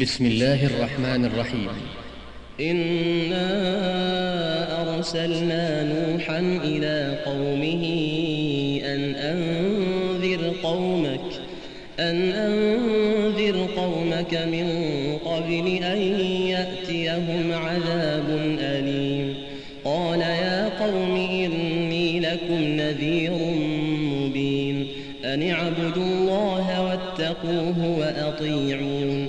[0.00, 1.68] بسم الله الرحمن الرحيم.
[2.60, 3.48] إنا
[4.82, 7.84] أرسلنا نوحا إلى قومه
[8.84, 11.30] أن أنذر قومك
[12.00, 14.68] أن أنذر قومك من
[15.24, 15.98] قبل أن
[16.48, 19.34] يأتيهم عذاب أليم.
[19.84, 23.32] قال يا قوم إني لكم نذير
[24.12, 24.88] مبين
[25.24, 29.28] أن اعبدوا الله واتقوه وأطيعون.